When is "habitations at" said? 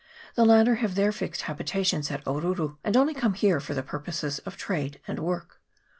1.43-2.25